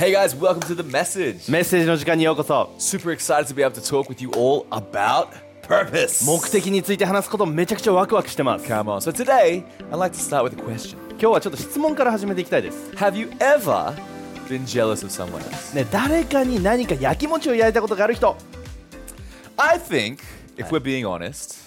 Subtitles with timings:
[0.00, 1.52] Hey guys, welcome to the message.
[1.52, 5.28] メッセージの時間にようこそ Super excited to be able to talk with you all about
[5.60, 6.24] purpose.
[6.24, 9.00] 目的について話すことめちゃくちゃワクワクしてます Come on.
[9.02, 10.96] So today, I'd like to start with a question.
[11.10, 13.94] 今日はちょっと質問から始めていきたいです Have you ever
[14.48, 15.76] been jealous of someone else?
[15.76, 18.38] ね誰かに何か焼きもちを焼いたことがある人
[19.58, 20.20] I think,
[20.56, 21.59] if we're being honest,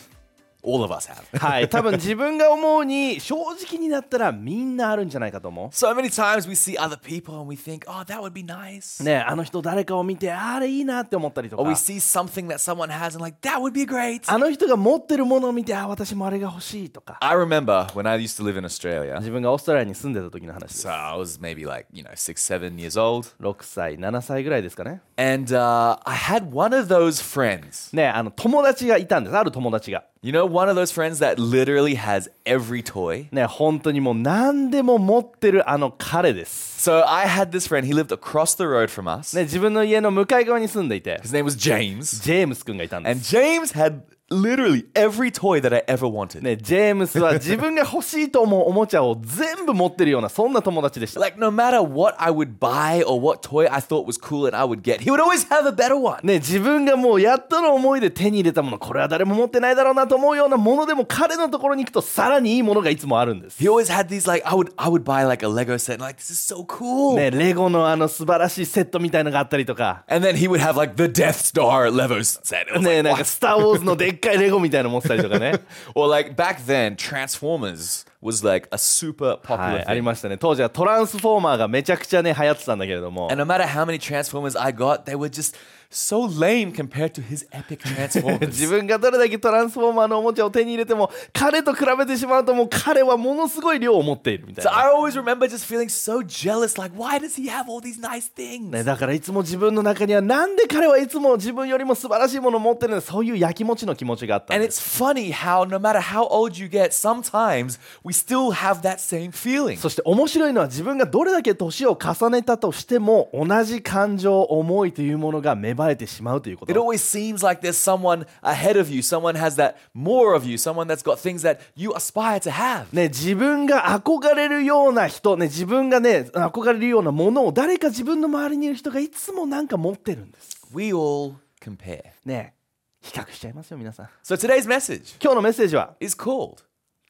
[0.64, 1.38] all of us have.
[1.38, 8.44] はい多分自分が思うに正直になったらみんなあるんじゃないかと思 So many times we see other people and we think, oh, that would be
[8.44, 9.02] nice.
[9.02, 14.22] うねあの人誰かを見てあれいいなって思ったりと Or か we see something that someone has and like, that would be great.
[14.28, 19.18] あの人が持ってるものを見てあ私もあれが欲しいとか I remember when I used to live in Australia.
[19.20, 23.28] 自分がオーストラリアに住んでた時の話です So I was maybe like, you know, six, seven years old.
[23.42, 27.95] 6歳7歳ぐらいですかね And uh, I had one of those friends.
[27.95, 33.29] ねあの友達がいたんですある友達が You know, one of those friends that literally has every toy.
[33.33, 39.37] ね本当にもう何でも持ってるあの彼です So I had this friend, he lived across the road from us.
[39.37, 42.23] ね自分の家の向かい側に住んでいて His name was James.
[42.23, 46.43] ジェームス君がいたんで And す James had literally every toy that I ever wanted.
[46.43, 54.47] ねジェームスは自分が欲しいと思うおもちゃを全部持ってるようなそんな友達でした Like, no matter what I would buy or what toy I thought was cool
[54.47, 56.19] and I would get, he would always have a better one.
[56.23, 65.95] ね自分がもうやっとの思いで手に入れたものこれは誰も持ってないだろうなと思うようなものでも彼のところに行くとさらにいいものがいつもあるんです He always had these, like, I would, I would buy like a Lego set
[65.95, 67.17] and like, this is so cool.
[67.17, 72.67] ねレゴのあの素晴らしいセットみたいのがあったりとか And then he would have like the Death Star Lego set.
[72.69, 73.25] It was ね like, なんか what?
[73.25, 75.54] スター・ウォーズので っかいレゴみたいなの持ってたりとかね
[75.96, 80.04] or like back then, Transformers was like a super は popular いあり thing.
[80.04, 85.56] ましたね当時はトランスフォーマーがめちゃくちゃね流行ってたんだけれども And no matter how many Transformers I got, they were just
[85.94, 88.70] so lame compared to his epic 自 Transformers.
[88.70, 96.80] 分がどれだけトランスフォーマーのおもちゃを手に入れても彼と比べてしまうともう彼はものすごい量を持っているみたい so な I always remember just feeling so jealous.
[96.80, 98.70] Like, why does he have all these nice things?
[98.70, 108.82] ね、だからいつも自分の中にはなんで彼はいつも自分よりも素晴らしいものを持ってるんだそういうやきもちの気持ちがあったん And it's funny how no matter how old you get, sometimes we still have
[108.82, 109.78] that same feeling.
[109.78, 120.36] そして面白いのは自分がどれだけ年を重ねたとしても同じ感情思いというものが芽生えてしまうというこ It と always seems like there's someone ahead of you, someone has that more
[120.36, 122.86] of you, someone that's got things that you aspire to have.
[122.94, 132.04] ね、自分が憧れるような人、ね、自分がね憧れるようなものを誰か自分の周りにいる人がいつもなんか持ってるんです We all compare.
[132.26, 132.54] ね
[133.02, 136.64] 比較しちゃいますよ皆さん So today's message 今日のメッセージは is called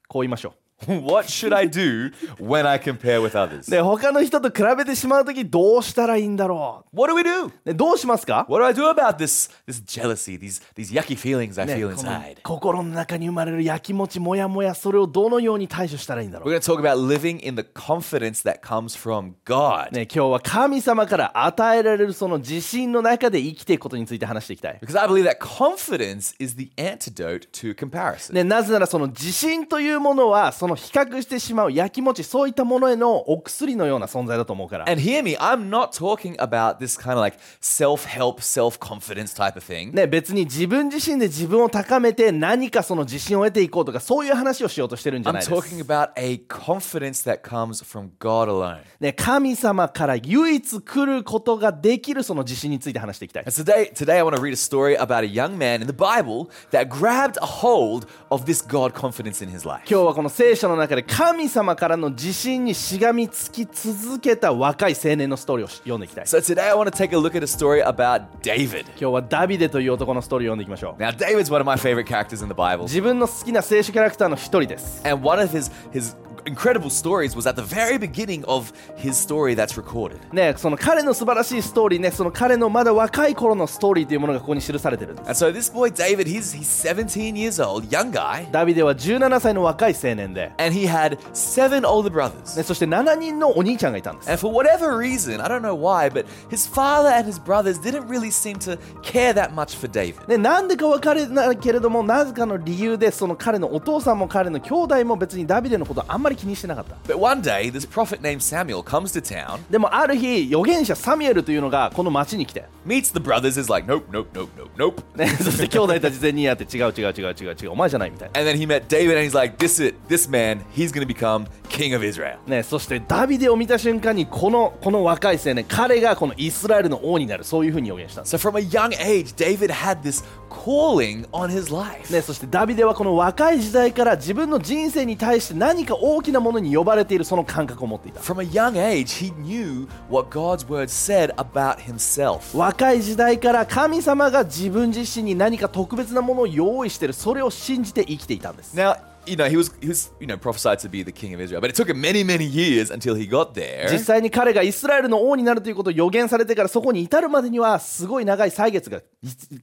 [0.07, 3.69] こう言いましょう What should I do when I compare with others?
[3.69, 7.47] で他の人と比べてしまう時どうしたらいいんだろ What do we do?
[7.47, 11.75] う、ね、どうしますか What do I do about this this jealousy, these these yucky feelings I ね
[11.75, 12.37] feel この inside?
[12.43, 19.89] 心の中に生まれるやきもちもやもやそれをどのように対処したらいいんだろ We're going to talk about living in the confidence that comes from God.
[19.91, 28.33] う、ね、今日は神様から与えられるその自信の中で生きていくことについて話していきたい、Because I believe that confidence is the antidote to comparison.
[28.33, 38.79] ね、なぜならその自信というものはその比較してしまうやきもちそういったものへのお薬のような存在だと思うから And hear me, I'm not talking about this kind of like self help, self
[38.79, 39.93] confidence type of thing.
[39.93, 48.79] ね、別に自分自身で自分を高めて何かその自信を得ていこうとかそういう話をしようとしてるんじゃ I'm ないです talking about a confidence that comes from God alone.
[48.99, 55.93] ね、神様から唯一来ることができるその自信について話していきたい today, today I want to read a story about a young man in the
[55.93, 59.83] Bible that grabbed a hold of this God confidence in his life.
[59.89, 68.81] 今日はこの聖書の中で神様からの自信にしがみつき続けた若い青年のストーリーを読んでいきたい So today I want to take a look at a story about David.
[68.89, 72.83] 今日はダビデという男のストーリーを読んでいきましょう Now, David's one of my favorite characters in the Bible.
[72.83, 76.15] 自分の好きな聖書キャラクターの一人です And one of his, his
[76.48, 80.18] incredible stories was at the very beginning of his story that's recorded.
[80.32, 90.74] ねその彼の素晴らしいストーリーねその彼のまだ若い頃のストーリーというものがここに記されてるんです And so this boy David, he's, he's 17 years old, young guy, ダビデは17歳の若い青年で、 and
[90.74, 92.56] he had seven older brothers.
[92.56, 97.78] ね、そして7人のお兄ちゃんがいたんです And for whatever reason, I don't know why, but his father and his brothers
[97.78, 100.26] didn't really seem to care that much for David.
[100.28, 113.59] ね、なんでか分からないけれどもなぜかの理由でその彼のお父さんも彼の兄弟も別にダビデのことはあんまり 気にしてなかった But one day, this prophet named Samuel comes to town, でもある日預言者サミュエルというのがこの町に来て、meets the brothers,
[113.59, 115.03] is like, nope, nope, nope, nope, nope.
[115.17, 121.07] ね、そして兄弟たち全員にやって違う違う違う違う違うお前じゃないみたいな、And then he met David, and he's like, this it, this man, he's going to
[121.07, 122.37] become king of Israel.
[122.47, 130.23] ね、そしてダビデを見た瞬間にこのこの若い青年彼がこのイスラエルの王になるそういうふうに予言したんです So from a young age, David had this
[130.53, 132.13] calling on his life.
[132.13, 142.55] ね、そしてダビデはこの若い時代から自分の人生に対して何か大きなものに呼ばれているその感覚を持っていた From a young age, he knew what God's word said about himself.
[142.57, 151.33] 若い時代から神様が自分自身に何か特別なものを用意しているそれを信じて生きていたんです Now, you know, he was he was, you know, prophesied to be the king
[151.33, 153.89] of Israel, but it took him many, many years until he got there.
[153.91, 159.01] 実際に彼がイスラエルの王になるということを予言されてからそこに至るまでにはすごい長い歳月が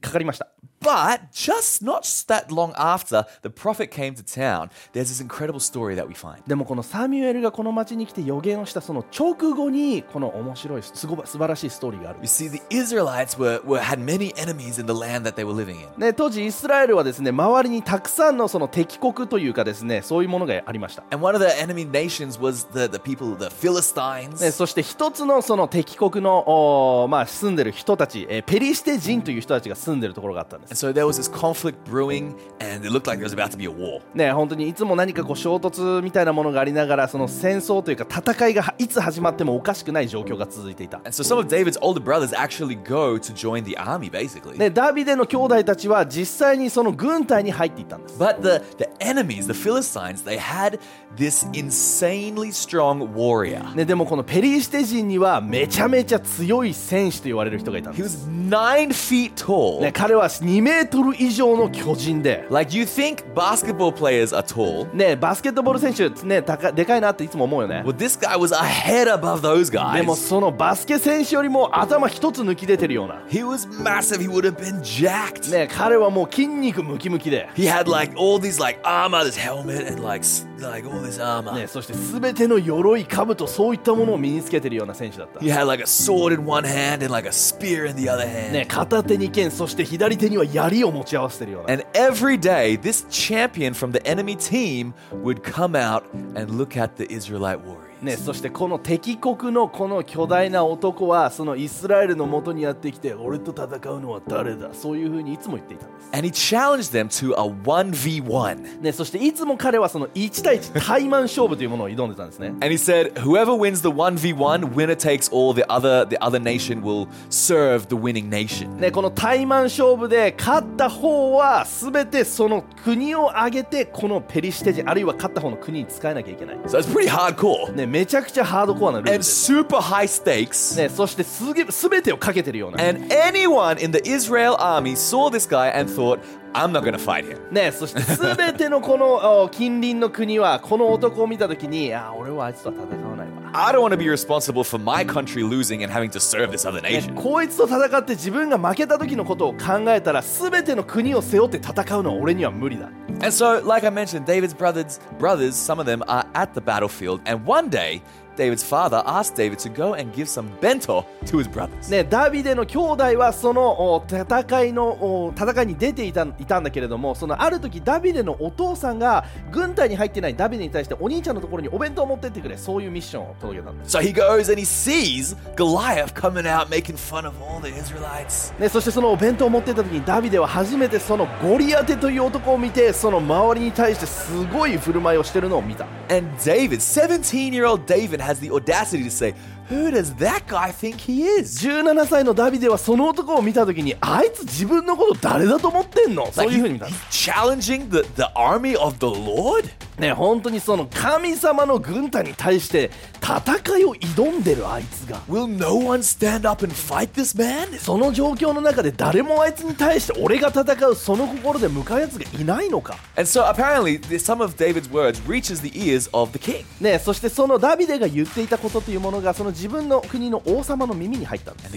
[0.01, 0.47] かかりました
[0.81, 5.95] But just not that long after the prophet came to town, there's this incredible story
[5.95, 6.41] that we find.
[6.47, 15.45] でもこのサミュエルがこの町に来て予言をしたその直後にこの面白いすご素晴らしいストーリーがある You see, the Israelites were, were had many enemies in the land that they
[15.45, 15.87] were living in.
[15.97, 24.43] ね、当時イスラエルはですね周りにたくさんのその敵国というかですねそういうものがありました、And one of the enemy nations was the, the people, the Philistines.
[24.43, 33.51] ね、そして一つのその敵国の、おーまあ、住んでる人たち、えーペリシテ人という人たちが住んでるところがあったんです And so there was this conflict brewing, and it looked like there was about
[33.51, 34.01] to be a war.
[34.15, 44.57] ね、本当にいつも何かこう衝突みたいなものがありながらその戦争というか戦いがいつ始まってもおかしくない状況が続いていた、And so some of David's older brothers actually go to join the army, basically.
[44.57, 50.79] ね、ダビデの兄弟たちは実際にその軍隊に入っていったんです But the, the enemies, the Philistines, they had
[51.17, 53.75] this insanely strong warrior.
[53.75, 59.81] ね、でもこのペリシテ人にはめちゃめちゃ強い戦士と言われる人がいたん He です、was nine feet tall.
[59.81, 64.93] ね、彼は2メートル以上の巨人で Like you think basketball players are tall.
[64.95, 70.27] ね、バスケットボール選手、ね、高でかいなっていつも思うよね Well, this guy was a head above those でも guys.
[70.27, 74.21] そのバスケ選手よりも頭一つ抜き出てるような He was massive.
[74.21, 75.51] He would have been jacked.
[75.51, 80.23] ね、彼はもう筋肉ムキムキで、He had like all these like armor, this helmet, and like
[80.61, 81.53] like all this armor.
[81.55, 88.03] ね、そして全ての鎧、兜そういったものを身につけてるような選手だった He had like a sword in one hand and like a spear in the
[88.09, 88.51] other hand.
[88.51, 94.92] ね、片手に剣そして左手には 槍を持ち合わせてるような And every day, this champion from the enemy team
[95.22, 96.04] would come out
[96.34, 97.79] and look at the Israelite warriors.
[98.01, 104.73] ね、そしてこの敵国のこの巨大な男はそのイスラエルのもとにやってきて俺と戦うのは誰だ？
[104.73, 108.81] そういうふうにいつも言っていたんです、And he challenged them to a 1v1.
[108.81, 116.39] ね、そしていつも彼はその1対1対マン勝負というものを挑んでたんですね And he said, whoever wins the 1v1, winner takes all, the other the other
[116.39, 118.79] nation will serve the winning nation.
[118.79, 127.71] ね、この対マン勝負で勝った方は全てその国を挙げてこのペリシテ人あるいは勝った方の国に使えなきゃいけない、So it's pretty hardcore.
[127.73, 130.81] ね、めちゃくちゃハードコアなルール And です、super high stakes.
[130.81, 136.21] ね、そしてすげ全てをかけてるような And anyone in the Israel army saw this guy and thought,
[136.53, 137.37] I'm not going to fight him.
[137.51, 146.68] ね、そして全てのこのお近隣の国はこの男を見た時にあ俺はあいつとは戦わないわ、I don't want to be responsible for my country losing and having to serve this
[146.68, 147.14] other ね nation.
[147.14, 152.90] こいつと戦って自分が負けた時のことを考えたら全ての国を背負って戦うのは俺には無理だ
[153.22, 157.20] And so, like I mentioned, David's brothers, brothers, some of them are at the battlefield.
[157.24, 158.02] And one day,
[158.41, 161.91] David's father asked David to go and give some bento to his brothers.
[161.91, 178.59] ね、ダビデの兄弟はそのお戦いのお戦いに出ていたいたんだけれどもそのある時ダビデのお父さんが軍隊に入ってないダビデに対してお兄ちゃんのところにお弁当を持ってってくれそういうミッションを届けたんです、So he goes and he sees Goliath coming out making fun of all the Israelites.
[178.59, 189.33] ね、そしてそのお弁当を持ってった時にダビデは初めてそのゴリアテという男を見てその周りに対してすごい振る舞いをしてるのを見た And David, 17 year old David, has the audacity to say,
[189.71, 191.65] Who does that guy think he is?
[191.65, 199.69] 17歳のダビデはその男を見た時にあいつ自分のこと誰だと思ってんのそういうふうに見たんです challenging the, the army of the Lord?
[199.97, 207.77] ね本当にその神様の軍隊に対して戦いを挑んでるあいつが Will no one stand up and fight this man?
[207.77, 216.65] その状況の中で誰もあいつに対して俺が戦うその心で向かうやつがいないのか And so apparently, some of David's words reaches the ears of the king.
[216.81, 221.71] ねそしてそのダビデが言っていたことというものがその自分の国の王様の耳に入ったんです.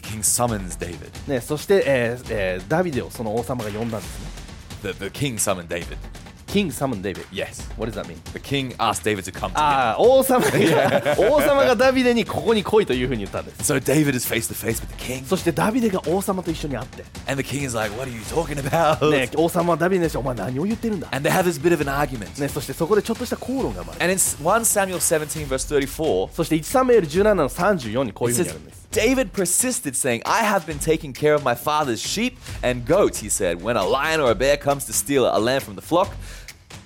[1.28, 4.20] ねそして、えーえーダビデをその王様が呼んだんです
[4.82, 5.98] ね The, the king summoned David.
[6.53, 7.62] King summon David Yes.
[7.77, 8.19] What does that mean?
[8.33, 9.63] The king asked David to come to him.
[9.63, 15.24] ああ王様が王様がダビデにここに来いというふうに言ったんです So David is face to face with the king.
[15.25, 19.09] そしてダビデが王様と一緒に会って、 And the king is like, What are you talking about?
[19.12, 22.39] ね、王様はダビデにしてお前何を言ってるんだ、 And they have this bit of an argument.
[22.39, 29.93] ね、そしてそこでちょっとした口論が生まれる And in 1 Samuel 17, verse 34, そして1サムエル17の34にこういう it ふうに says, あるんです David persisted,
[29.93, 33.62] saying, I have been taking care of my father's sheep and goats, he said.
[33.62, 36.09] When a lion or a bear comes to steal a lamb from the flock,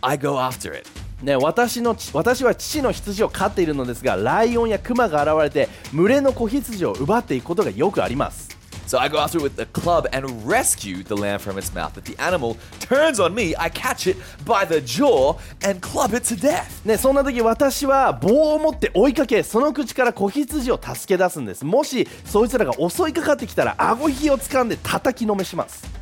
[0.01, 0.89] I go after it.
[1.23, 11.75] ね、私のち私は父の羊を飼っているのですがライオンやクマが現れて群れの子羊を奪っていくことがよくあります So I go after it with a club and rescue the lamb from its
[11.75, 11.93] mouth.
[11.95, 16.25] But the animal turns on me, I catch it by the jaw and club it
[16.35, 16.87] to death.
[16.87, 25.99] ね、そんな時私は棒を持って追いかけその口から子羊を助け出すんですもしそいつらが襲いかかってきたら顎ひげを掴んで叩きのめします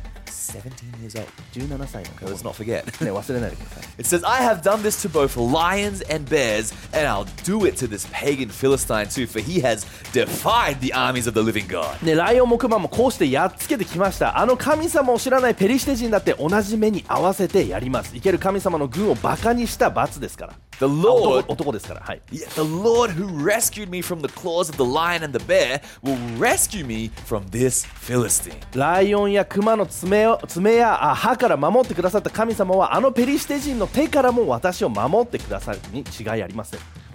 [0.51, 0.69] 17
[1.01, 1.27] years old.
[1.53, 2.85] 17歳の子 Let's not forget.
[3.03, 7.65] ね、忘れないでください It says, I have done this to both lions and bears, and I'll do
[7.67, 11.67] it to this pagan Philistine too, for he has defied the armies of the living
[11.67, 12.03] God.
[12.05, 24.77] ね、ライオンもクマもこうしてやっつけてきましたあの神様を知らないペリシテ人だって同じ目に合わせてやります生ける神様の軍をバカにした罰ですから The あ Lord, 男男ですからはい yeah, the Lord who rescued me from the claws of
[24.77, 28.57] the lion and the bear will rescue me from this Philistine.
[28.77, 37.06] ライオンやクマの爪爪や歯から守ってくださった神様はあのペリシテ人の手からも私を守ってくださるに違いありません。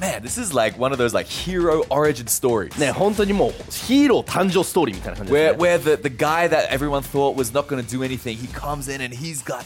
[0.00, 2.78] Man, this is like one of those like hero origin stories.
[2.80, 8.38] ね本当にもうヒーロー誕生ストーリーみたいな感じで Where, す、ね、where the, the guy that everyone thought was not going to do anything,
[8.38, 9.62] he comes in and he's got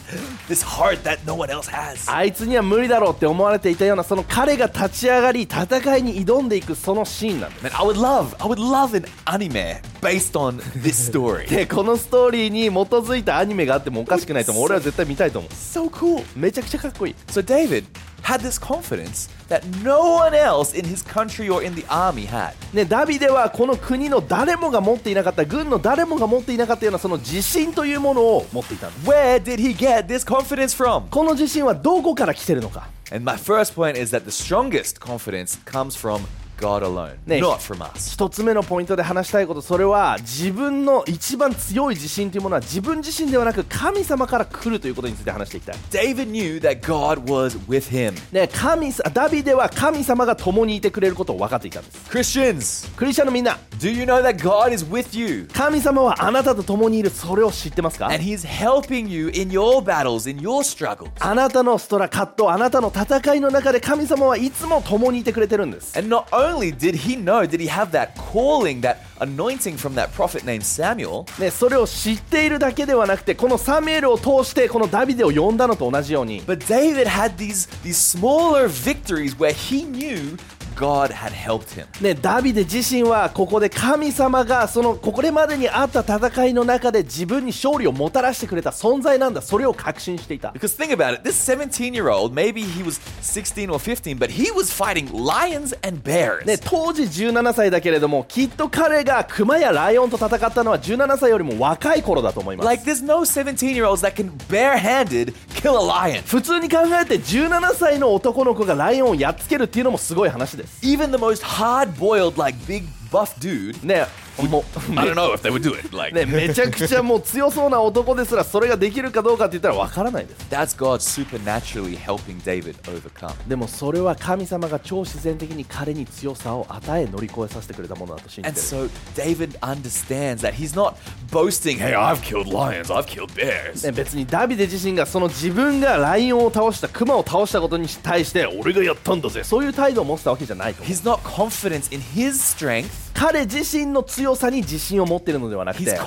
[0.49, 2.11] this heart that no one else has.
[2.11, 11.47] あいつには無理だろうって思われていたようなその彼が立ち上がり戦いに挑んでいくそのシーンなんです Man, I would love, I would love an anime based on this story.
[11.47, 16.25] でこのストーリーに基づいたアニメがあってもおかしくないと思う俺は絶対見たいと思う so cool.
[16.35, 17.85] めちゃくちゃかっこいい So David
[18.25, 22.53] had this confidence that no one else in his country or in the army had.
[22.73, 31.07] ね、ダビデはこの国の誰もが持っていなかった軍の誰もが持っていなかったようなその自信というものを持っていた Where did he get this confidence from?
[31.09, 36.25] この自信はどこから来てるのか And my first point is that the strongest confidence comes from
[36.59, 37.39] God alone, 네.
[37.39, 38.13] not from us.
[38.13, 48.13] 一つ目のポイントで話したいことそれは自分の一番強い自信というものは自分自身ではなく神様から来るということについて話していきたい David knew that God was with him.
[48.31, 55.47] ね、神さダビデは神様が共にいてくれることを分かっていたんです Christians, クリスチャンのみんな do you know that God is with you?
[55.53, 61.09] 神様はあなたと共にいるそれを知ってますか？And he's helping you in your battles, in your struggles.
[61.19, 66.44] あなたのストラ葛藤あなたの戦いの中で神様はいつも共にいてくれてるんです And not only
[66.78, 71.26] did he know, did he have that calling, that anointing from that prophet named Samuel,
[71.38, 80.36] ね、それを知っているだけではなくてこのサミュエルを通してこのダビデを呼んだのと同じように but David had these, these smaller victories where he knew
[80.75, 81.85] God had helped him.
[82.01, 94.17] ね、ダビデ自身はここで神様がそのこれまでにあった戦いの中で自分に勝利をもたらしてくれた存在なんだそれを確信していた Because think about it, this 17 year old, maybe he was 16 or 15,
[94.17, 96.45] but he was fighting lions and bears.
[96.45, 106.21] ね、当時17歳だけれどもきっと彼がクマやライオンと戦ったのは17歳よりも若い頃だと思います Like, there's no 17 year olds that can barehanded kill a lion.
[106.23, 114.07] 普通に考えて17歳の男の子がライオンをやっつけるっていうのもすごい話です Even the most hard boiled, like big buff dude, ね
[114.43, 114.63] もう
[114.99, 115.95] I don't know if they would do it.
[115.95, 123.33] Like, ね、めちゃくちゃもう強そうな男ですらそれができるかどうかって言ったらわからないです that's God supernaturally helping David overcome.
[123.47, 130.95] でもそれは神様が超自然的に彼に強さを与え乗り越えさせてくれたものだと信じ And てる so David understands that he's not
[131.31, 133.85] boasting, hey, I've killed lions, I've killed bears.
[133.85, 145.97] ね、別にダビデ自身がその自分がライオンを倒したクマを倒したことに対して俺がやったんだぜそういう態度を持ってたわけじゃないと思う He's not confident in his strength, 彼自身の強さに自信を持っているのではなくて.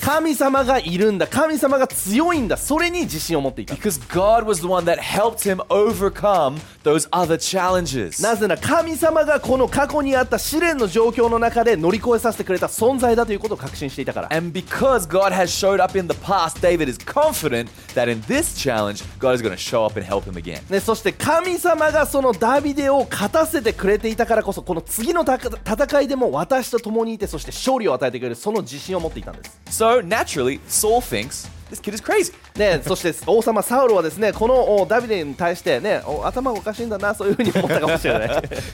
[0.00, 8.20] 神様がいるんだ神様が強いんだそれに自信を持っていた Because God was the one that helped him overcome those other challenges.
[8.22, 18.20] なぜなら神様がこの過去にあった試練の状況の中で乗り越えさせてくれた存在だということを確信していたから And because God has showed up in the past, David is confident that in
[18.22, 20.60] this challenge, God is going to show up and help him again.
[20.68, 32.32] ね、そして神様がそのダビデを勝たせてくれていたからこそこの次のた戦いでも私と共にいてそして勝利を与えてくれるその自信を持っていたんです、So naturally, Saul thinks this kid is crazy.
[32.56, 38.28] ね、そして王様サウルはですねこのおダビデに対してねお頭がおかしいんだなそういうふうに思ったかもしれない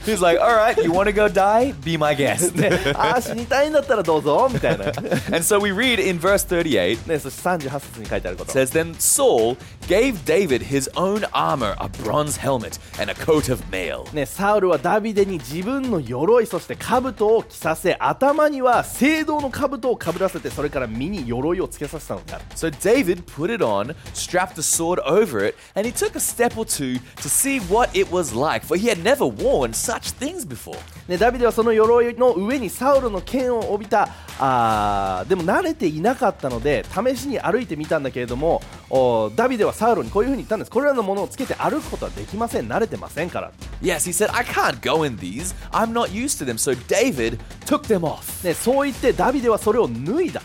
[0.05, 1.73] He's like, all right, you want to go die?
[1.83, 2.55] Be my guest.
[2.55, 4.91] ね、ああ死にたいんだったらどうぞみたいな、ね、
[5.27, 11.89] and so we read in verse 38そして38節に書いてあること says then Saul gave David his own armor, a
[12.03, 14.13] bronze helmet, and a coat of mail.
[14.13, 22.90] ね、サウルはダビデに自分の鎧そして兜を着させ頭には青銅の兜をかぶらせてそれから身に鎧をつけさせたのである So David
[23.25, 26.99] put it on, strapped the sword over it, and he took a step or two
[27.17, 30.77] to see what it was like, for he had never worn such things before.
[31.07, 34.07] ね、ダビデはその鎧の上にサウルの剣を帯びた
[34.39, 45.55] あーでも慣れていなかったので試しに歩いてみたんだけれどもおダビデはサウルにこういうふうに言ったんですこれらのものをつけて歩くことはできません慣れてませんから Yes, he said, I can't go in these.
[45.71, 46.57] I'm not used to them.
[46.57, 48.45] So David took them off.
[48.45, 50.41] ね、そう言ってダビデはそれを脱いだ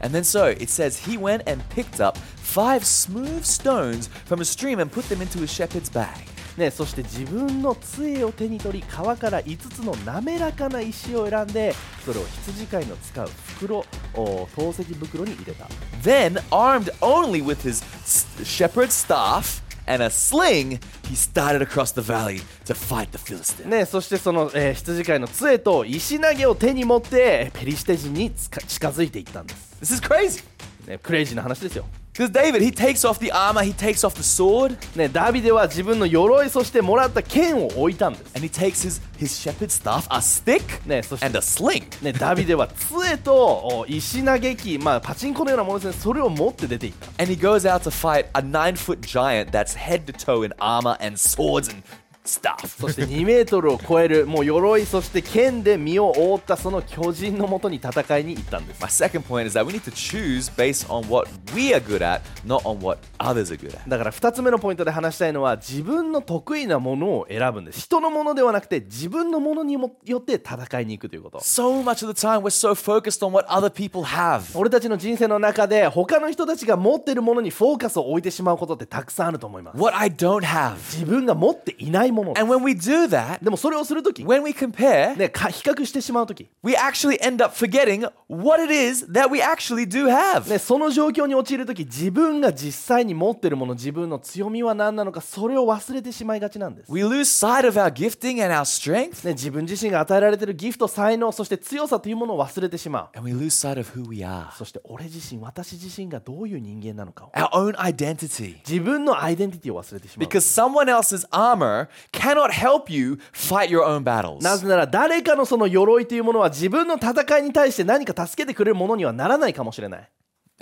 [0.00, 4.44] And then so it says he went and picked up five smooth stones from a
[4.44, 6.26] stream and put them into his shepherd's bag.
[6.56, 11.74] ね、そして自分の杖を手に取り川から5つの滑らかな石を選んで
[12.04, 13.78] それを羊飼いの使う袋
[14.14, 15.66] お透析袋に入れた
[16.04, 20.79] Then, armed only with his s- shepherd's staff and a sling,
[21.09, 23.67] he started across the valley to fight the Philistine.
[23.67, 30.43] ね、そしてその、えー羊飼いの杖と石投げを手に持ってペリシテ人に近づいていったんです、This is crazy.
[30.89, 38.51] ね、クレイジーな話ですよ Because David, he takes off the armor, he takes off the sword, ね、ダビデは自分の鎧そしてもらった剣を置いたんです、and he
[38.51, 42.03] takes his, his shepherd's staff, a stick, ね、そして and a sling.
[42.03, 50.43] ね、ダビデは杖とお石投げ機、まあ、パチンコのようなものですねそれを持って出ていった And he goes out to fight a nine foot giant that's head to toe
[50.43, 51.83] in armor and swords and.
[52.29, 61.79] そして2メートルを超えるもう鎧そして剣で身を覆ったその巨人のもとに戦いに行ったんです My second point is that we need to choose based on what we are
[61.79, 63.89] good at, not on what others are good at.
[63.89, 74.57] だから2つ目のポイントで話したいのは自分の得意なものを選ぶんです人のものではなくて自分のものにもよって戦いに行くということ So much of the time, we're so focused on what other people have.
[74.57, 80.75] 俺たちの人生の中で他の人たちが持ってるものにフォーカスを置いてしまうことってたくさんあると思います What I don't have.
[80.75, 88.63] 自分が持っていないもの And when we do that, でもそれをするとき、when we compare, ね、か比較してしまうとき、we actually end up forgetting what
[88.63, 90.49] it is that we actually do have.
[90.49, 103.89] ね、その状況に陥るとき自分が実際に持ってるもの自分の強みは何なのかそれを忘れてしまいがちなんです、We lose sight of our gifting and our strength, ね、自分自身が与えられているギフト才能そして強さというものを忘れてしまう and we lose sight of
[103.89, 108.55] who we are, そして俺自身私自身がどういう人間なのかを our own identity.
[108.67, 114.43] 自分のアイデンティティを忘れてしまう Because someone else's armor cannot help you fight your own battles.
[114.43, 120.09] なぜなら誰かのその鎧というものは自分の戦いに対して何か助けてくれるものにはならないかもしれない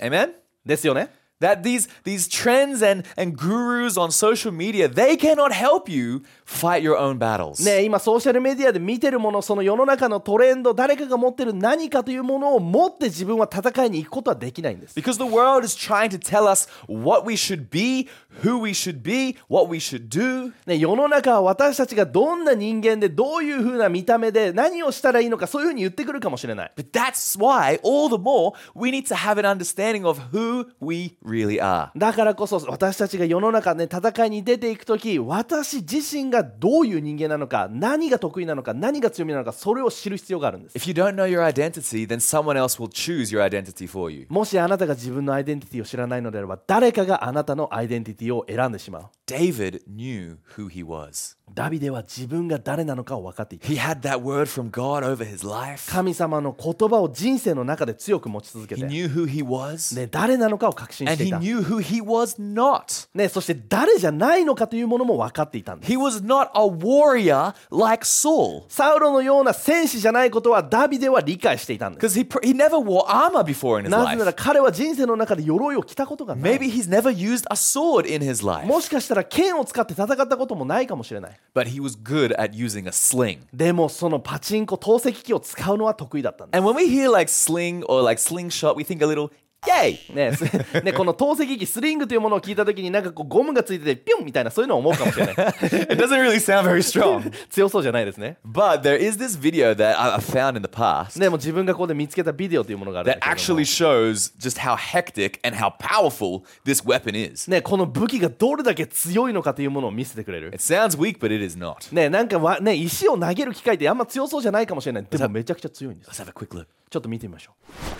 [0.00, 0.30] Amen?
[0.64, 1.10] ですよね?
[1.40, 6.82] That these these trends and, and gurus on social media, they cannot help you fight
[6.82, 7.64] your own battles.
[7.64, 18.08] ね今ソーシャルメディアで見てるものその世の中のトレンド誰かが持ってる何かというものを持って自分は戦いに行くことはできないんです Because the world is trying to tell us what we should be,
[18.42, 20.52] who we should be, what we should do.
[20.66, 30.66] ね、世の中は私たちがどんな人間でどういう風な見た目で何をしたらいいのかそういう風に言ってくるかもしれない But that's why, all the more, we need to have an understanding of who
[30.80, 31.90] we really are.
[31.96, 44.12] だからこそ私たちが世の中ね戦いに出ていく時私自身がどういう人間なのか何が得意なのか何が強みなのかそれを知る必要があるんです If you don't know your identity, then someone else will choose your identity for
[44.12, 44.26] you.
[44.28, 51.37] もしあなたが自分のアイデンティティを知らないのであれば誰かがあなたのアイデンティティを選んでしまう David knew who he was.
[51.54, 55.90] ダビデは自分が誰なのかを分かっていた He had that word from God over his life.
[55.90, 63.08] 神様の言葉を人生の中で強く持ち続け He て、knew who he was, ね、誰なのかを確信し and てい he た、knew who he was not.
[63.14, 68.62] ね、そして誰じゃないのかというものも分かっていたんです He was not a warrior like Saul.
[68.68, 74.34] サウロのような戦士じゃないことはダビデは理解していたんです Because he, pr- he never wore armor before in his なぜなら life.
[74.36, 78.66] 彼は人生の中で鎧を着たことがない Maybe he's never used a sword in his life.
[78.66, 83.39] もしかしたら剣を使って戦ったこともないかもしれない But he was good at using a sling.
[83.53, 89.29] でもそのパチンコ透析機を使うのは得意だったんです And when we hear like sling or like slingshot, we think a little,
[89.66, 89.98] yay!
[90.14, 90.44] ねす
[90.82, 97.30] ね、この透析機スリングというものを聞いた時になんかこうゴムがついててピュンみたいなそういうのを思うかもしれない It doesn't really sound very strong.
[97.50, 103.64] 強そうじゃないですね But there is this video that I found in the past でも自分がここで見つけたビデオというものがあるん that actually
[103.64, 107.50] shows just how hectic and how powerful this weapon is.
[107.50, 111.94] ね、この武器がどれだけ強いのかというものを見せてくれる It sounds weak, but it is not.
[111.94, 116.66] ね、なんかわ、ね、石を投げる機会ってあんま強そうじゃないかもしれないでもめちゃくちゃ強いんです Let's have a quick look.
[116.90, 117.52] ちょっと見てみましょ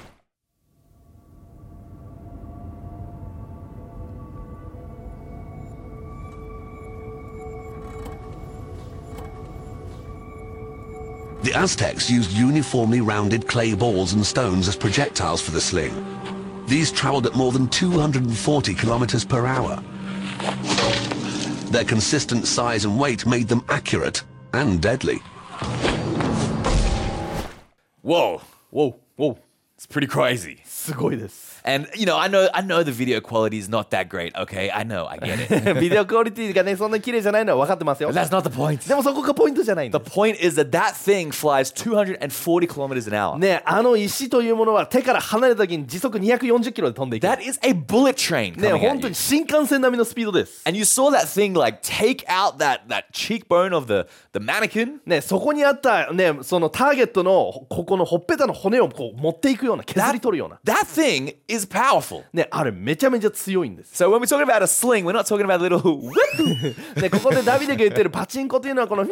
[0.05, 0.08] う
[11.48, 15.94] The Aztecs used uniformly rounded clay balls and stones as projectiles for the sling.
[16.68, 19.84] These traveled at more than 240 kilometers per hour.
[21.72, 25.22] Their consistent size and weight made them accurate and deadly.
[28.02, 28.42] Whoa.
[28.70, 29.38] Whoa, whoa.
[29.76, 30.58] It's pretty crazy.
[30.66, 31.57] すごいです。
[31.65, 34.35] And you know, I know I know the video quality is not that great.
[34.37, 35.81] Okay, I know, I get it.
[35.81, 38.87] ビデオクオリティがね、そんな綺麗じゃないのは分かってますよ that's not the point.
[38.89, 40.11] でもそこがポイントじゃないん The です。
[40.11, 43.39] point is that that thing flies 240 kilometers an hour.
[43.39, 47.27] ね、あの石というものは手から離れた時に時速240キロで飛んでいく。
[47.27, 49.11] That is a bullet train ね、coming 本当 you.
[49.11, 50.63] に新幹線並みのスピードです。
[50.67, 54.99] And you saw that thing like take out that that cheekbone of the the mannequin.
[55.07, 62.23] ね、そこにあった、ね、そのターゲットのここのほっぺたの骨をこう持っていくような削り取るような、That thing is powerful.
[62.33, 67.01] ね、あれめちゃめちゃ強いんです、So when we're talking about a sling, we're not talking about a little whoop.
[67.01, 69.11] ね、ここでダビデが言ってるパチンコというのはこのピ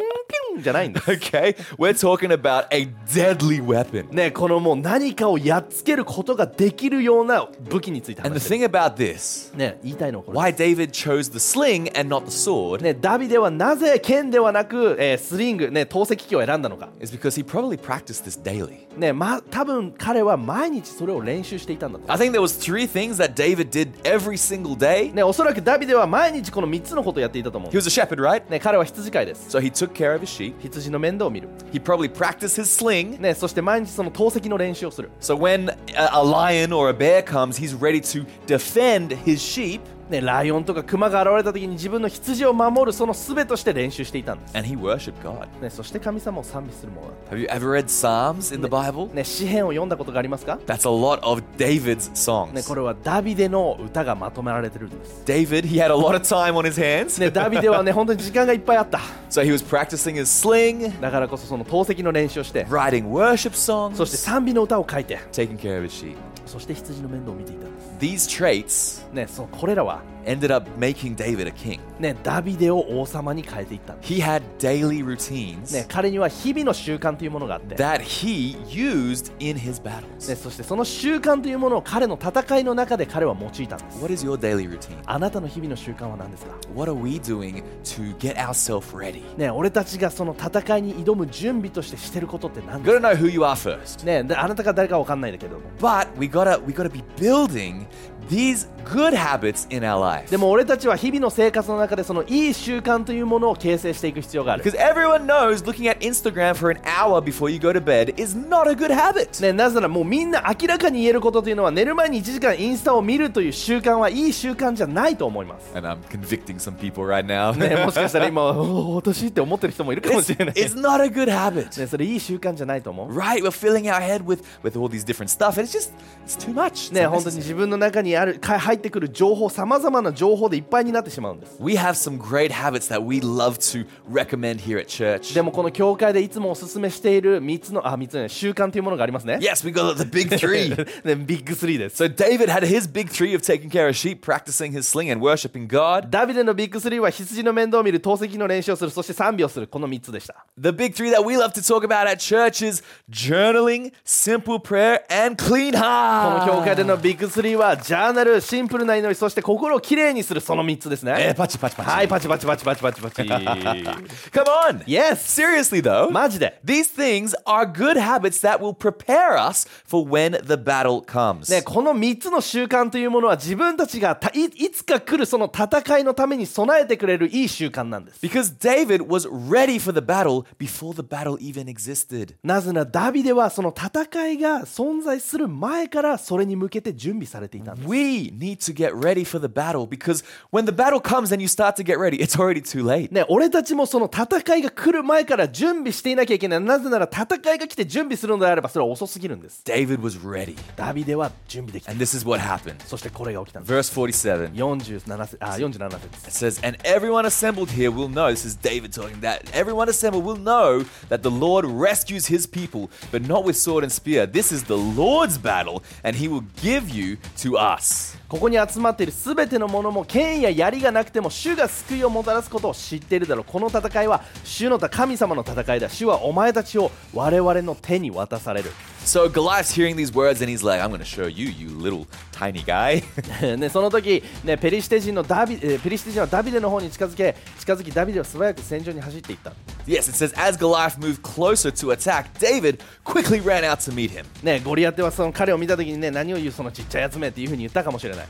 [0.55, 4.13] ュンじゃないんです Okay, we're talking about a deadly weapon.
[4.13, 12.15] ね、このもう何かをやっつけることができるような武器について And 話 the してる thing about this, ね、言いたいのはこれ why David chose the sling and
[12.15, 18.87] not the sword, ね、ダビデはなぜ剣ではなく、えースリング、ね、投石機を選んだのか、is because he probably practiced this daily.
[18.97, 25.12] ねま、多分彼は毎日それを練習していたんだと I think there was three things that David did every single day.
[25.12, 28.48] ね、おそらくダビデは毎日この3つのことをやっていたと思う He、was a shepherd, right?
[28.50, 30.54] ね、彼は羊飼いです So he took care of his sheep.
[30.60, 33.20] 羊の面倒を見る、 He probably practiced his sling.
[33.20, 39.40] ね、そして毎日その投石の練習をする So when a, a lion or a bear comes, he's ready to defend his
[39.40, 45.47] sheep ね、ライオンとかクマが現れた時に自分の羊を守るその術として練習していたんです、and he worshiped God.
[45.61, 49.13] ね、そして神様を賛美するものだ Have you ever read Psalms in the Bible?
[49.13, 52.67] ね、詩篇を読んだことがありますか、That's a lot of David's ね、songs.
[52.67, 57.19] これはダビデの歌がまとめられてるんです、David, he had a lot of time on his hands.
[57.19, 63.51] ね、ダビデはね本当に時間がいっぱいあった So he was practicing his sling, だからこそその投石の練習をして writing worship
[63.93, 66.15] そして songs, 賛美の歌を書いて taking care of his sheep.
[66.47, 67.89] そして羊の面倒を見ていたんです。
[67.99, 71.79] These traits ねそのこれらは ended up making David a king.
[71.99, 80.35] ねダビデを王様に変えていったんです He had daily routines ね彼には日々の習慣というものがあって、ね、that he used in his battles.
[80.35, 84.97] そしてその習慣というものを彼の戦いの中で彼は用いたんです What is your daily routine?
[85.05, 89.23] あなたの日々の習慣は何ですか What are we doing to get ourselves ready?
[89.37, 93.99] ね俺たちがその戦いに挑む準備としてしてることって何です Gotta know who you are first.
[94.01, 97.87] かねであなたが誰かわかんないんだけども But we gotta we gotta be building
[98.29, 100.29] these good habits in our life.
[100.29, 108.13] でも俺たちは日々の生活の中でそのいい習慣というものを形成していく必要がある Because everyone knows looking at Instagram for an hour before you go to bed
[108.19, 109.41] is not a good habit.
[109.41, 115.75] ね、なぜならもうみんな明らかに言えることというのは寝る前に1時間インスタを見るという習慣はいい習慣じゃないと思います。
[115.75, 117.53] And I'm convicting some people right now.
[117.57, 120.55] ね、もしかしたら今、私って思ってる人もいるかもしれない。
[120.55, 121.79] it's not a good habit.
[121.79, 123.17] ね、それいい習慣じゃないと思う。
[123.17, 123.43] Right?
[123.43, 125.91] We're filling our head with, with all these different stuff, and it's just
[126.25, 126.93] it's too much.
[126.93, 131.56] ね、本当に.自分の中にあるか入ってくる情報、さまざまな情報でいっぱいになってしまうんです。
[131.60, 135.34] We have some great habits that we love to recommend here at church.
[135.34, 139.38] でもこの教会でいつもおすすめしている3つの、あ、3つの習慣というものがありますね。
[139.40, 140.70] Yes, we got the big three.
[141.04, 142.02] ね、ビッグ3です。
[142.02, 145.24] so David had his big three of taking care of sheep, practicing his sling, and
[145.24, 146.08] worshiping God.
[146.10, 150.46] ダビデのビッグ3は羊の面倒を見る、透析の練習をする、そして賛美をする、この3つでした。
[150.58, 155.00] The big three that we love to talk about at church is journaling, simple prayer,
[155.10, 156.46] and clean この heart.
[156.46, 161.35] 教会でのビッグ3はジャ ーナル、シンプルな祈り、そして心をきれいにするその3つですえね。
[161.37, 163.21] パチパチパチはい、パチパチパチパチパチパチ。
[163.21, 164.83] Come on.
[164.85, 165.17] Yes!
[165.17, 166.59] Seriously though, マジで。
[166.63, 171.51] these things are good habits that will prepare us for when the battle comes.
[171.51, 178.19] ね、この3つの習慣というものは自分たちがたいいつか来るその戦いのために備えてくれるいい習慣なんです。
[178.25, 182.35] Because David was ready for the battle before the battle even existed.
[182.43, 187.87] なぜならダビデはその戦いが存在する前からそれに向けて準備されていたんです。
[187.96, 191.76] We need to get ready for the battle because when the battle comes and you start
[191.76, 193.12] to get ready, it's already too late.
[193.12, 196.60] ね、俺たちもその戦いが来る前から準備していなきゃいけない。
[196.60, 199.62] なぜなら戦いが来て準備するのであればそれは遅すぎるんです。
[199.64, 200.56] David was ready.
[200.76, 201.92] ダビデは準備できた。
[201.92, 202.76] And this is what happened.
[202.86, 203.92] そしてこれが起きたんです。
[203.92, 204.52] Verse 47.
[204.54, 209.88] 47節あ47節 It says, And everyone assembled here will know, this is David talking, that everyone
[209.88, 214.26] assembled will know that the Lord rescues his people, but not with sword and spear.
[214.26, 217.85] This is the Lord's battle, and he will give you to us.
[218.27, 223.45] ここに集まっている全てのものも剣や槍がなくても主が救いをもたらすことを知っているだろう。
[223.45, 225.89] この戦いは主の神様の戦いだ。
[225.89, 228.71] 主はお前たちを我々の手に渡される。
[229.06, 232.62] So Goliath's hearing these words, and he's like, I'm going to show you, you little tiny
[232.62, 233.02] guy.
[233.56, 239.52] ね、その時、ね、ペリシテ人のダビえーペリシテ人はダビデの方に近づけ近づきダビデは素早く戦場に走っていった、
[239.86, 244.10] yes, it says, As Goliath moved closer to attack, David quickly ran out to meet
[244.10, 244.24] him.
[244.44, 248.26] ね、ゴリアテはその彼を見た時にね何を言うそのちっちゃいやつめっていうふうに言ったかもしれない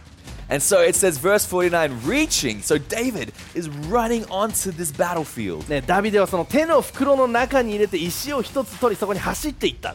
[0.49, 2.61] And so it says, verse 49, reaching.
[2.61, 5.69] So David is running onto this battlefield.
[5.69, 9.95] ね、ダビデはその手の袋の中に入れて石を一つ取りそこに走っていった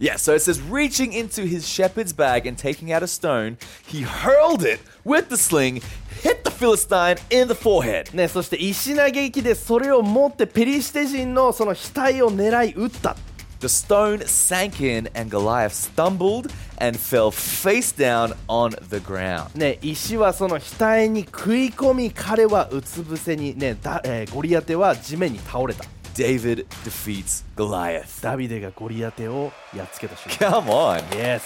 [0.00, 4.02] Yeah, so it says, reaching into his shepherd's bag and taking out a stone, he
[4.02, 5.82] hurled it with the sling,
[6.22, 8.14] hit the Philistine in the forehead.
[8.14, 13.16] ね、そして石投げ機でそれを持ってペリシテ人のその額を狙い撃った。
[13.60, 19.48] The stone sank in, and Goliath stumbled and fell face down on the ground.
[19.58, 28.22] ね、石はその額に食い込み彼はうつ伏せに、ねだえーゴリアテは地面に倒れた David defeats Goliath.
[28.22, 31.00] ダビデがゴリアテをやっつけた瞬間 Come on.
[31.10, 31.42] Yes、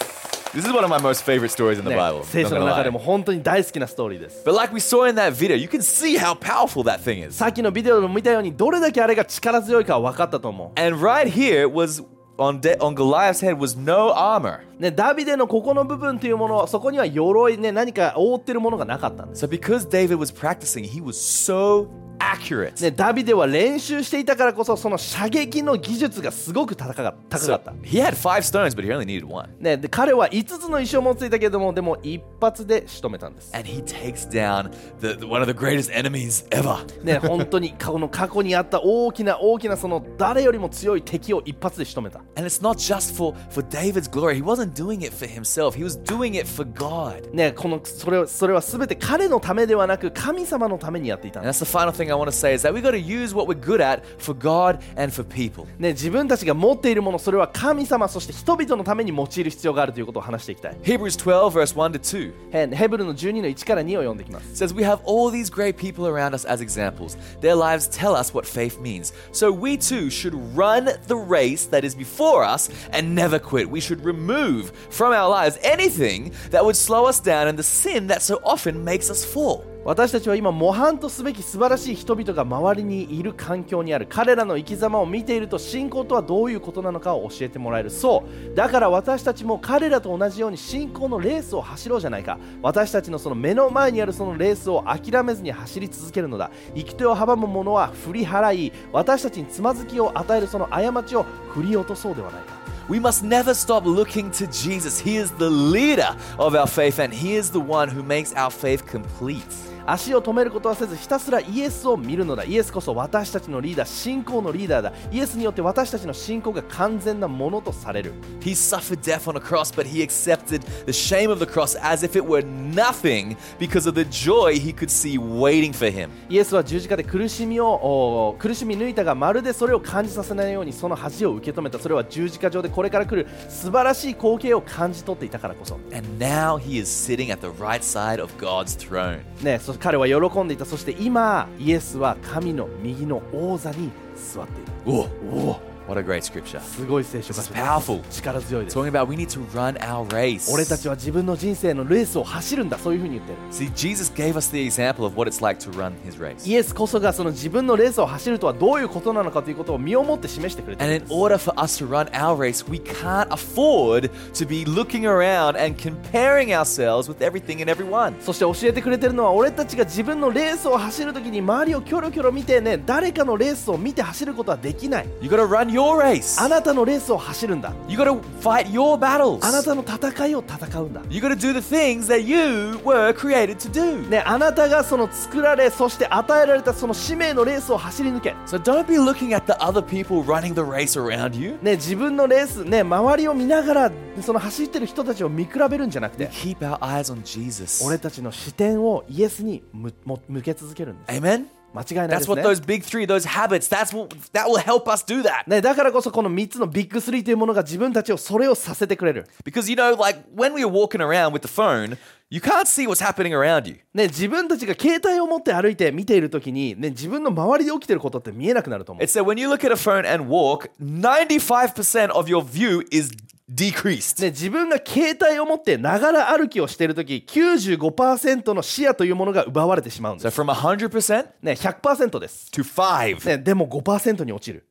[0.54, 2.24] This is one of my most favorite stories in the ね Bible.
[2.24, 2.84] 聖 not 書の gonna 中 lie.
[2.84, 7.26] でも本当に大好きなストーリーです But like we saw in that video, you can see how powerful that thing
[7.26, 7.36] is.
[7.36, 12.02] さっきのビデオでも見たようにどれだけあれが力強いかは分かったと思 And right here was
[12.38, 14.60] on De- on Goliath's head was no armor.
[14.78, 21.88] う、ね、ダビデのここの部分というものそこには鎧、ね、何か覆ってるものがなかったんです So because David was practicing, he was so
[22.27, 22.81] accurate.
[22.81, 29.49] ね、ダビデは練習していたからこそその射撃の技術がすごく高か高か So った、he had five stones, but he only needed one.
[29.59, 37.03] ね、で彼は5つの石を持っていたけれどもでも一発で仕留めたんです、And he takes down the, one of the greatest enemies ever.
[37.03, 44.35] ね、本当にこの過去にあった大きな大きなその誰よりも強い敵を一発で仕留めた And it's not just for, for David's glory.
[44.35, 45.75] He wasn't doing it for himself.
[45.75, 47.33] He was doing it for God.
[47.33, 52.92] ね、このそれそれは全て彼のためではなく神様のためにやっていたん And です that's the final thing I want to say is that we got
[52.92, 55.66] to use what we're good at for God and for people.
[55.78, 62.72] ね、自分たちが持っているものそれは神様そして人々のために用いる必要があるということを話していきたい Hebrews 12, verse 1 to 2.
[62.72, 67.16] へヘブルの12の1から2を読んできます says we have all these great people around us as examples.
[67.40, 69.12] Their lives tell us what faith means.
[69.32, 73.68] So we too should run the race that is before us and never quit.
[73.68, 78.06] We should remove from our lives anything that would slow us down and the sin
[78.08, 79.64] that so often makes us fall.
[79.87, 84.05] 私たちは今模範とすべき素晴らしい人々が周りにいる環境にある。
[84.05, 87.89] 彼らの生き様を見ていると信仰とはどういうことなのかを教えてもらえる。
[87.89, 88.53] そう。
[88.53, 92.37] だから私たちも彼らと同じように信仰のレースを走ろうじゃないか。
[92.61, 96.51] 私たちのその目の前にあるそのレースを諦めずに走り続けるのだ。
[96.75, 101.23] 行き手を阻む者は振り払い私たちにつまずきを与えるその過ちを
[101.53, 102.57] 振り落とそうではないか。
[102.89, 104.99] We must never stop looking to Jesus.
[104.99, 108.51] He is the leader of our faith and He is the one who makes our
[108.51, 109.66] faith complete.
[109.89, 121.77] 足を止めることはせずひたすらイエスを見るのだイエスこそ私たちのリーダー信仰のリーダーだイエスによって私たちの信仰が完全なものとされる He suffered death on a cross, but he accepted the shame of the cross
[121.81, 126.09] as if it were nothing because of the joy he could see waiting for him.
[126.29, 139.21] イエスは十字架で苦しみをお苦しみ抜いたがまるでそれを感じさせないようにその恥を受け止めたそれは十字架上でこれから来る素晴らしい光景を感じ取っていたからこそ And now he is sitting at the right side of God's throne.
[139.41, 140.65] ねそ彼は喜んでいた。
[140.65, 144.71] そして今イエスは神の右の王座に座っている。
[144.85, 146.60] Oh, おお what a great scripture.
[146.60, 148.00] すごい聖書 This 箇 is 所です powerful.
[148.10, 150.52] 力強いです Talking about we need to run our race.
[150.52, 156.48] 俺たちは自分の人生のレースを走るんだそういうふうに言ってる See, Jesus gave us the example of what it's like to run his race.
[156.48, 164.08] イエスこそがその自分のレースを走るとはどういうことなのかということを身をもって示してくれて And る in んです order for us to run our race, we can't afford
[164.34, 168.14] to be looking around and comparing ourselves with everything and everyone.
[168.20, 176.41] そして教えてくれてるのは俺たちが自分のレースを走るときに周りをキョロキョロ見てね誰かのレースを見て走ることはできない You gotta run your race.
[176.43, 179.45] あなたのレースを走るんだ You gotta fight your battles.
[179.45, 184.09] あなたの戦いを戦うんだ You gotta do the things that you were created to do.
[184.09, 191.57] ね、あなたがその作られそして与えられたその使命のレースを走り抜け So don't be looking at the other people running the race around you.
[191.61, 197.85] ね、自分のレース、ね、周りを見ながらその走ってる人たちを見比べるんじゃなくて keep our eyes on Jesus.
[197.85, 201.56] 俺たちの視点をイエスに向け続けるんです Amen?
[201.77, 204.89] 間違いないで That's す what ね those big three, those habits, that's what that will help
[204.91, 205.47] us do that.
[205.47, 211.97] ね、だからこそこの3つのビッグ3というものが自分たちをそれをさせてくれる、Because you know, like when we are walking around with the phone,
[212.29, 213.77] you can't see what's happening around you.
[213.93, 222.85] ね、自分たちが携帯を持って歩いて見ているときに、ね、自分の周りで起きてることって見えなくなると思う It's that when you look at a phone and walk, 95% of your view
[222.91, 223.11] is
[223.49, 224.21] decreased.
[224.21, 233.25] ね、自分が携帯を持ってながら歩きをしているとき95%の視野というものが奪われてしまうんで So す、from 100%ね、100%です、to 5.
[233.25, 234.66] ね、でも5%に落ちる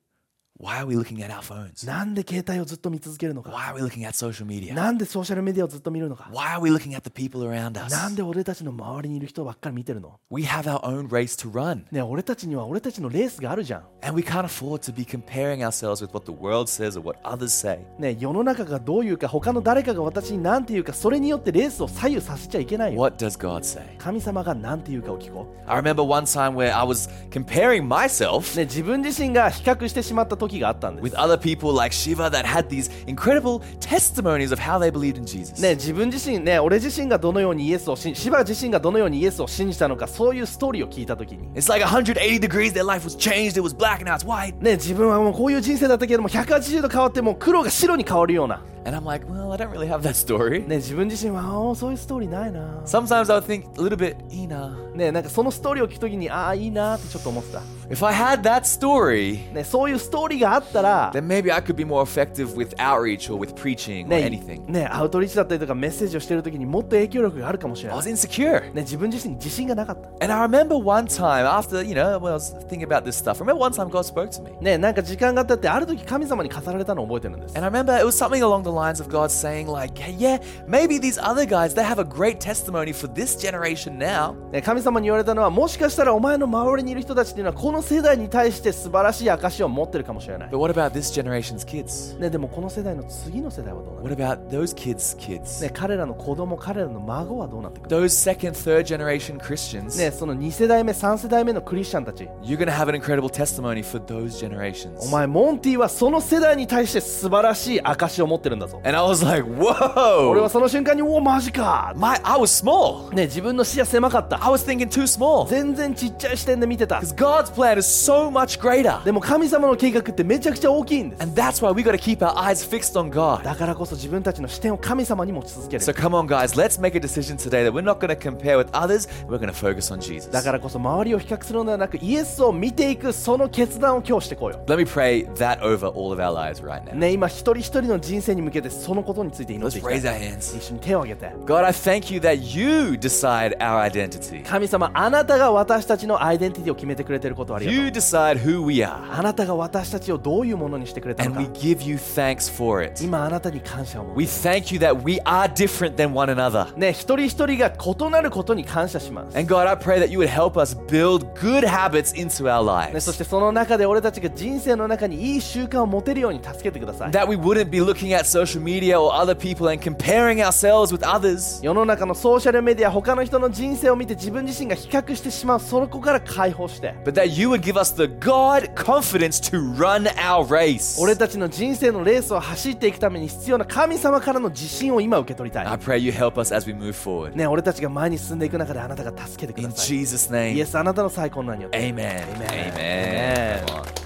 [0.58, 1.86] Why are we looking at our phones?
[1.86, 4.72] なんで携帯をずっと見続けるのか Why are we looking at social media?
[4.72, 7.94] なんでソーシャルメディアをずっと見るのか Why are we looking at the people around us?
[7.94, 11.84] なんで俺たちの周りにいる人ばっかり見てるの We have our own race to run.
[11.92, 17.06] ね俺たちには俺たちのレースがあるじゃん And we can't afford to be comparing ourselves with what the world says or
[17.06, 17.80] what others say.
[17.98, 23.82] ね世の中がどういうか他の誰かが私に何て言うかそれによってレースを左右させちゃいけないよ What does God say?
[23.98, 31.94] 神様が何て言うかを聞こ I remember one time where I was comparing myself う、ね、自分自身が比較してしまった時があったんです with other people like
[31.94, 35.60] Shiva that had these incredible testimonies of how they believed in Jesus.
[35.60, 44.26] ね、自分自身ね俺自身がどのようにイエスを信シバ自身がどのようにイエスを信じたのかそういうストーリーを聞いた時に It's like 180 degrees, their life was changed, it was black and now it's
[44.26, 44.54] white.
[44.60, 50.67] ね、自分はもうこういう人生だったけれども180度変わってもう黒が白に変わるような、And I'm like, well, I don't really have that story.
[50.67, 59.53] ね、自分自身はあーそういうストーリーないな、 Sometimes I would think a little bit, Ina, ね、なんかそのストーリーを聞く時にああいいなってちょっと思ってた、 if I had that story,
[59.53, 64.25] ね、そういうストーリーがあったら then maybe I could be more effective with outreach or with preaching or ね
[64.25, 64.65] anything.
[64.67, 68.73] ね、アウトリーチだったりとかメッセージをしてる時にもっと影響力があるかもしれ I ない was insecure.
[68.73, 70.25] ね、自分自身に自信がなかった。
[70.25, 73.39] And I remember one time after, you know, when I was thinking about this stuff,
[73.43, 74.57] I remember one time God spoke to me.
[74.59, 77.55] ね、なんか時間が経ってある時神様に語られたのを覚えてるんです。
[77.55, 80.38] And I remember it was something along the lines of God saying, like, hey, yeah,
[80.68, 84.34] maybe these other guys, they have a great testimony for this generation now.
[84.52, 90.50] ね、神様に言われたのはもしかしたらお前の周りにいる人たちっていうのはこの世代に対して素晴らしい証を持ってるかもしれない。
[90.50, 92.18] But what about this generation's kids?
[92.20, 95.62] ね、でもこの世代の次の世代はどうなる What about ththose kids' kids?
[95.62, 102.28] ね、彼らの子供、彼らの孫はどうなってくる Those second, third generation Christians, ね、その2世代目、3世代目のクリスチャンたち。
[102.42, 104.98] you're going to have an incredible testimony for those generations.
[105.00, 108.80] お前、モンティはその世代に対して素晴らしい証を持ってるんだぞ。
[108.84, 110.40] And I was like, 俺 whoa!
[110.42, 113.12] はその瞬間に、おお、マジか My, I was small.
[113.12, 114.36] ね、自分の視野狭かった。
[114.44, 115.48] I was thinking too small.
[115.48, 117.00] 全然ちっちゃい視点で見てた。
[117.00, 119.02] Because God's plan is so much greater.
[119.04, 121.22] でも神様の計画ってめちゃくちゃ大きいんです。
[121.22, 123.42] And that's why we got to keep our eyes fixed on God.
[123.42, 125.92] だからこそ自分たちの視点を神様に持ち続ける So。
[126.06, 129.08] come on, guys, let's make a decision today that we're not to compare with others.
[129.28, 130.30] We're to focus on Jesus.
[130.30, 134.64] だからこそ周りを比較するのではなくイエスを見ていくその決断を今日してこうよ。
[134.66, 136.94] Let me pray that over all of our lives right now.
[136.94, 140.30] ね、今一人一人の人生に向けてそのことについて祈って Let's いきたい raise。
[140.30, 140.56] our hands.
[140.58, 141.32] 一緒に手を挙げて。
[141.44, 144.42] God, I thank you that you decide our identity.
[144.44, 147.90] 神様、あなたが私たちのアイデンティティを決めてくれていることをありがと You う。
[147.90, 148.94] decide who we are.
[149.12, 151.52] あなたが私たちをどういうものにしてくれたの And we か。
[151.54, 153.02] give you thanks for it.
[153.04, 154.46] 今あなたに感謝を持 We つ。
[154.46, 156.76] thank you that we are different than one another.
[156.76, 159.36] ね、一人一人が異なることに感謝します。
[159.38, 163.14] And God, I pray that you would help us build good habits into our ね、そ lives.
[163.14, 167.10] してその中で俺たちが人生の中にいい習慣を持てるように助けてください。
[167.10, 171.60] That we wouldn't be looking at social media or other people and comparing ourselves with others.
[171.62, 181.00] 世の中のソーシャルメディア他の人の人生を見て自分自身が比較してしまうそこから解放して But that you would give us the God confidence to run our race.
[181.00, 187.34] 俺たちの人生のレースを走っていくために必要な神様からの自信を今受け取りた I い pray you help us as we move forward.
[187.34, 190.66] ね俺たちが前に進んでいく中であなたが助けてく In ださい Jesus' イエ name.
[190.66, 191.94] スあなたの最高の名によって Amen.
[191.94, 192.46] Amen.
[192.46, 192.74] Amen.
[192.74, 193.66] Amen.
[193.66, 194.05] Come on.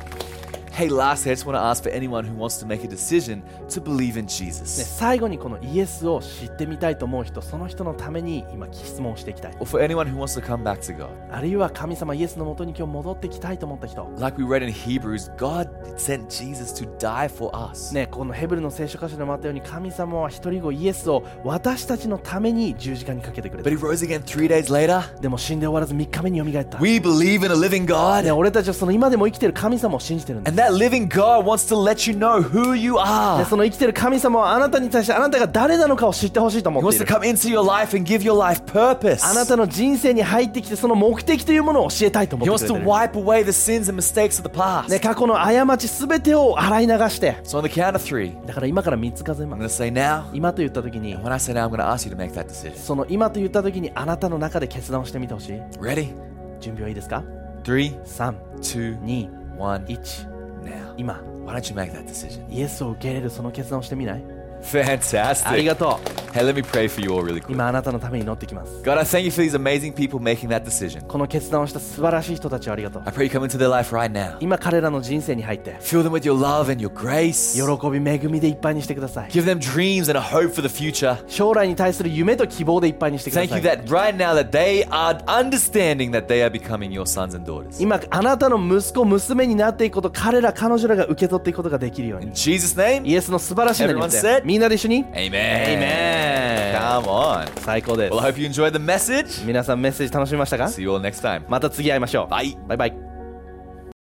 [0.81, 3.43] Hey, lastly, I just want to ask for anyone who wants to make a decision
[3.69, 4.83] to believe in ね Jesus.
[4.97, 11.11] 最後にこのイエスを知ってみたいと思う人その人のために今質問をしていきたい Or for anyone who wants to come back to God.
[11.31, 17.93] あるいは神様イエスのもとに今日戻ってきたいと思った人 Like we read in Hebrews, God sent Jesus to die for us.
[17.93, 25.21] ね、このヘブルの聖書箇所でもあったように神様は一人子イエスを私たちのために十字架にかけてくれ But た he rose again three days later.
[25.21, 28.35] でも死んで終わらず3日目によみがえった、ね、We believe in a living God.
[28.35, 33.45] 俺たちはその今でも生きてる神様を信じてるんです And that living God wants to let you know who you で are.
[33.47, 38.63] その生きてる神様はあなたに対してあなたが誰なのかを知ってほしいと He 思って wants い to る come into your life and give your life
[38.65, 39.25] purpose.
[39.27, 44.89] あなたの人生に入ってきてその目的というものを教えたいと思 He って wants くれ to てる、wipe away the sins and mistakes of the past.
[44.91, 50.25] ね、過去の過ちすべてを洗い流して So on the count of three, だから今から3つ数え I'm ま going to す say now.
[50.33, 52.77] 今と言った時に When I say now, I'm going to ask you to make that decision.
[52.77, 56.13] その今と言った時にあなたの中で決断をしてみてほしい Ready?
[56.61, 57.23] 準備はいいですか
[57.65, 59.29] Three, 3 two, 2
[59.59, 59.85] one.
[60.63, 60.95] 1 Now.
[60.97, 62.45] 今 Why don't you make that decision?
[62.51, 64.23] イエスを受け入れるその決断をしてみない
[64.63, 65.49] Fantastic.
[65.49, 65.99] ありがと
[66.33, 67.53] Hey, let me pray for you all really う quick.
[67.53, 71.05] 今あなたのために祈ってきます God, I thank you for these amazing people making that decision.
[71.07, 74.37] この決断をした素晴らしい人たちをありがとう I pray you come into their life right now.
[74.39, 77.57] 今彼らの人生に入って Fill them with your love and your grace.
[77.57, 81.19] 喜び恵みでいっぱいにしてください Give them dreams and a hope for the future.
[81.27, 86.51] 将来に対する夢と希望でいっぱいにしてくだ Thank さ you い that right now that they are understanding that they are
[86.51, 87.83] becoming your sons and daughters.
[87.83, 94.50] 今あなたの息子娘になっていくこと彼ら彼女らが受け取っていくことができるよう In に Jesus' name, イエスの素晴らしい名によっ Everyone て said?
[94.51, 95.31] みんなで一緒に Amen.
[95.79, 96.73] Amen.
[96.75, 97.61] Come on.
[97.61, 99.47] 最高です Well, I hope you enjoyed the message.
[99.47, 101.45] 皆さんメッセージ楽しみましたか See you all next time.
[101.49, 102.57] また次会いましょう Bye.
[102.67, 103.10] バイバイ